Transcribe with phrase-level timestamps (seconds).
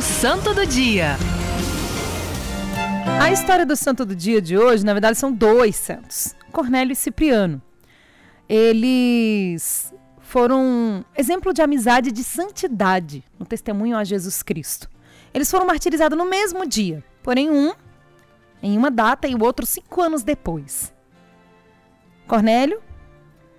[0.00, 1.18] O Santo do Dia.
[3.20, 6.96] A história do santo do dia de hoje, na verdade, são dois santos: Cornélio e
[6.96, 7.60] Cipriano.
[8.48, 14.88] Eles foram exemplo de amizade e de santidade no testemunho a Jesus Cristo.
[15.34, 17.74] Eles foram martirizados no mesmo dia, porém um
[18.62, 20.94] em uma data e o outro cinco anos depois.
[22.26, 22.80] Cornélio,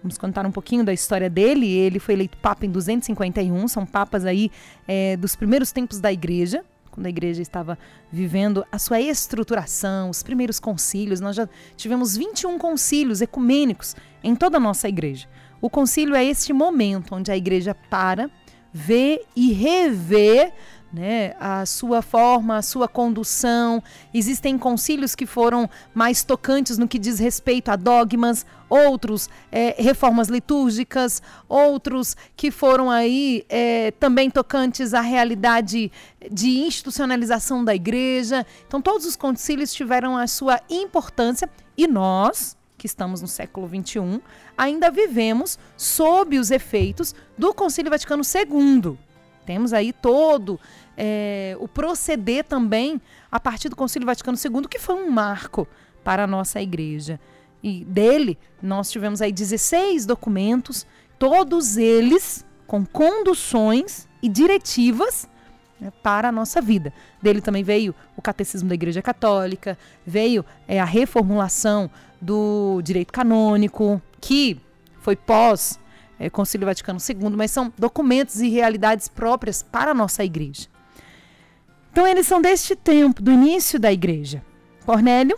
[0.02, 1.68] vamos contar um pouquinho da história dele.
[1.68, 4.52] Ele foi eleito papa em 251, são papas aí
[4.88, 7.80] é, dos primeiros tempos da igreja quando a igreja estava
[8.12, 11.22] vivendo a sua estruturação, os primeiros concílios.
[11.22, 11.48] Nós já
[11.78, 15.28] tivemos 21 concílios ecumênicos em toda a nossa igreja.
[15.62, 18.30] O concílio é este momento onde a igreja para,
[18.74, 20.52] vê e revê
[20.94, 23.82] né, a sua forma, a sua condução.
[24.14, 30.28] Existem concílios que foram mais tocantes no que diz respeito a dogmas, outros é, reformas
[30.28, 35.92] litúrgicas, outros que foram aí é, também tocantes à realidade
[36.32, 38.46] de institucionalização da igreja.
[38.68, 44.22] Então, todos os concílios tiveram a sua importância e nós, que estamos no século XXI,
[44.58, 48.98] ainda vivemos sob os efeitos do Concílio Vaticano II.
[49.46, 50.60] Temos aí todo
[50.98, 55.68] é, o proceder também a partir do Concílio Vaticano II, que foi um marco
[56.04, 57.20] para a nossa igreja.
[57.64, 60.86] E dele nós tivemos aí 16 documentos,
[61.18, 65.28] todos eles com conduções e diretivas
[65.80, 66.94] né, para a nossa vida.
[67.22, 71.90] Dele também veio o Catecismo da Igreja Católica, veio é, a reformulação
[72.22, 74.62] do direito canônico, que
[75.00, 75.80] foi pós
[76.22, 80.68] é, Concílio Vaticano II, mas são documentos e realidades próprias para a nossa igreja.
[81.92, 84.44] Então, eles são deste tempo, do início da igreja.
[84.86, 85.36] Cornélio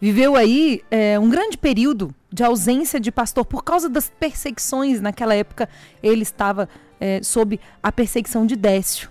[0.00, 5.00] viveu aí é, um grande período de ausência de pastor por causa das perseguições.
[5.00, 5.68] Naquela época,
[6.02, 9.08] ele estava é, sob a perseguição de Décio.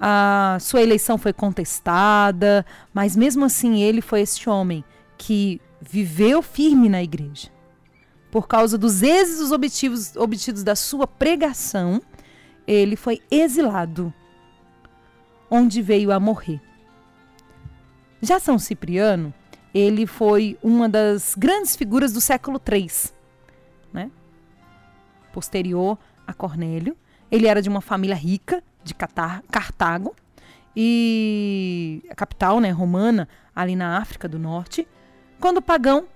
[0.00, 4.84] A sua eleição foi contestada, mas mesmo assim ele foi este homem
[5.18, 7.48] que viveu firme na igreja.
[8.32, 12.00] Por causa dos êxitos obtidos, obtidos da sua pregação,
[12.66, 14.12] ele foi exilado
[15.50, 16.58] onde veio a morrer.
[18.22, 19.34] Já São Cipriano,
[19.74, 22.90] ele foi uma das grandes figuras do século III,
[23.92, 24.10] né?
[25.30, 26.96] posterior a Cornélio.
[27.30, 30.16] Ele era de uma família rica de Catar Cartago
[30.74, 34.88] e a capital, né, romana, ali na África do Norte.
[35.38, 36.06] Quando pagão,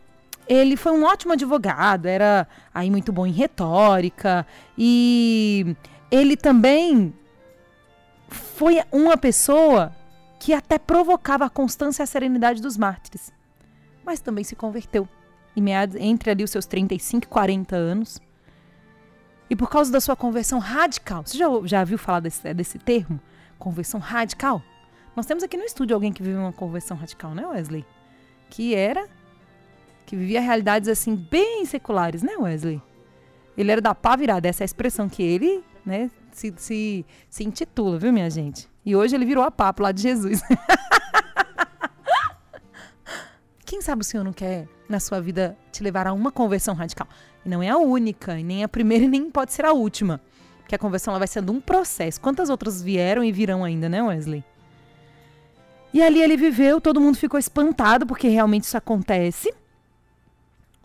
[0.48, 4.46] ele foi um ótimo advogado, era aí muito bom em retórica
[4.76, 5.76] e
[6.10, 7.12] ele também
[8.28, 9.94] foi uma pessoa
[10.38, 13.32] que até provocava a constância e a serenidade dos mártires,
[14.04, 15.08] mas também se converteu
[15.60, 18.20] meados, entre ali os seus 35 e 40 anos.
[19.48, 23.20] E por causa da sua conversão radical, você já, já viu falar desse, desse termo?
[23.58, 24.62] Conversão radical?
[25.14, 27.86] Nós temos aqui no estúdio alguém que vive uma conversão radical, né, Wesley?
[28.50, 29.08] Que era.
[30.06, 32.80] Que vivia realidades assim, bem seculares, né, Wesley?
[33.58, 37.44] Ele era da pá virada, essa é a expressão que ele, né, se, se, se
[37.44, 38.68] intitula, viu, minha gente?
[38.84, 40.40] E hoje ele virou a papo lá de Jesus.
[43.66, 47.08] Quem sabe o Senhor não quer, na sua vida, te levar a uma conversão radical?
[47.44, 50.20] E não é a única, e nem a primeira, e nem pode ser a última.
[50.60, 52.20] Porque a conversão ela vai sendo um processo.
[52.20, 54.44] Quantas outras vieram e virão ainda, né, Wesley?
[55.92, 59.52] E ali ele viveu, todo mundo ficou espantado, porque realmente isso acontece.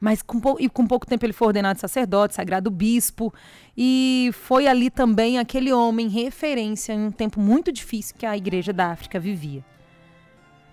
[0.01, 3.31] Mas com, e com pouco tempo ele foi ordenado sacerdote, sagrado bispo.
[3.77, 8.73] E foi ali também aquele homem referência em um tempo muito difícil que a igreja
[8.73, 9.63] da África vivia.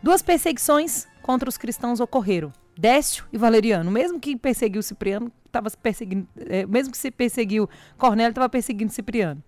[0.02, 2.50] Duas perseguições contra os cristãos ocorreram.
[2.76, 3.90] Décio e Valeriano.
[3.90, 6.26] Mesmo que perseguiu Cipriano, estava perseguindo.
[6.46, 7.68] É, mesmo que se perseguiu
[7.98, 9.42] Cornélio, estava perseguindo Cipriano.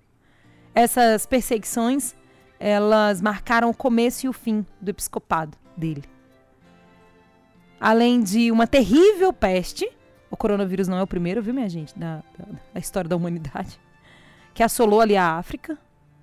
[0.75, 2.15] Essas perseguições
[2.59, 6.03] elas marcaram o começo e o fim do episcopado dele
[7.81, 9.91] além de uma terrível peste.
[10.31, 13.81] O coronavírus não é o primeiro, viu, minha gente, da, da, da história da humanidade.
[14.53, 15.79] Que assolou ali a África,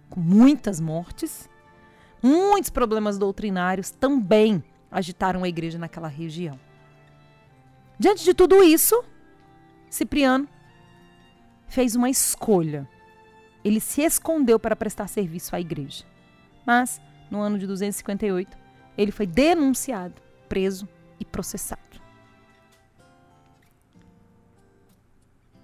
[0.10, 1.50] com muitas mortes.
[2.22, 6.60] Muitos problemas doutrinários também agitaram a igreja naquela região.
[8.00, 9.04] Diante de tudo isso,
[9.90, 10.48] Cipriano
[11.68, 12.88] fez uma escolha.
[13.64, 16.06] Ele se escondeu para prestar serviço à igreja.
[16.66, 18.58] Mas, no ano de 258,
[18.98, 20.88] ele foi denunciado, preso
[21.20, 21.82] e processado.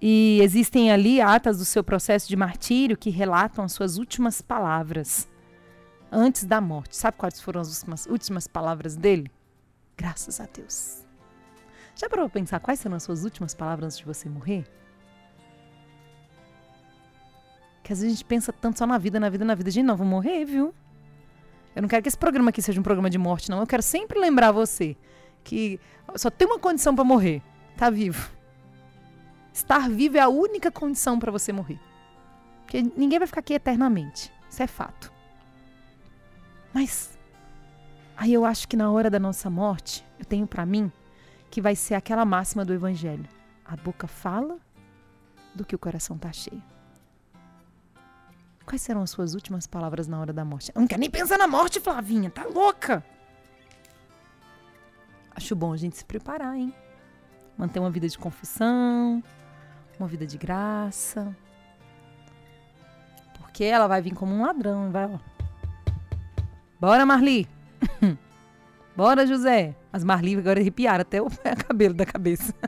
[0.02, 5.30] E existem ali atas do seu processo de martírio que relatam as suas últimas palavras
[6.12, 6.98] antes da morte.
[6.98, 9.32] Sabe quais foram as últimas, últimas palavras dele?
[9.96, 11.06] Graças a Deus.
[11.96, 14.66] Já parou para pensar quais serão as suas últimas palavras antes de você morrer?
[17.82, 19.72] Que às vezes a gente pensa tanto só na vida, na vida, na vida.
[19.72, 20.74] Gente, não, vou morrer, viu?
[21.76, 23.60] Eu não quero que esse programa aqui seja um programa de morte, não.
[23.60, 24.96] Eu quero sempre lembrar você
[25.44, 25.80] que
[26.16, 27.42] só tem uma condição para morrer:
[27.78, 28.32] tá vivo.
[29.54, 31.80] Estar vivo é a única condição para você morrer.
[32.62, 34.32] Porque ninguém vai ficar aqui eternamente.
[34.50, 35.12] Isso é fato.
[36.74, 37.18] Mas
[38.18, 40.92] aí eu acho que na hora da nossa morte, eu tenho para mim
[41.52, 43.28] que vai ser aquela máxima do evangelho.
[43.64, 44.58] A boca fala
[45.54, 46.64] do que o coração tá cheio.
[48.66, 50.72] Quais serão as suas últimas palavras na hora da morte?
[50.74, 53.06] Eu não quero nem pensar na morte, Flavinha, tá louca?
[55.36, 56.74] Acho bom a gente se preparar, hein?
[57.58, 59.24] Manter uma vida de confissão,
[60.00, 61.36] uma vida de graça.
[63.38, 65.20] Porque ela vai vir como um ladrão, vai, ó.
[66.80, 67.48] Bora, Marli!
[68.96, 69.76] Bora, José!
[69.92, 71.28] As Marli agora arrepiaram até o
[71.68, 72.54] cabelo da cabeça.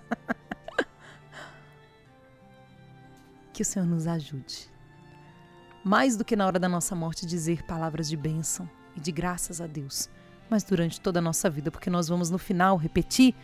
[3.54, 4.70] que o Senhor nos ajude.
[5.84, 9.62] Mais do que na hora da nossa morte dizer palavras de bênção e de graças
[9.62, 10.10] a Deus,
[10.50, 13.36] mas durante toda a nossa vida, porque nós vamos no final repetir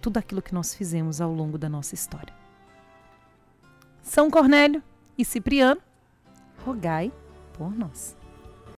[0.00, 2.34] tudo aquilo que nós fizemos ao longo da nossa história.
[4.02, 4.82] São Cornélio
[5.16, 5.80] e Cipriano,
[6.64, 7.12] rogai
[7.52, 8.17] por nós.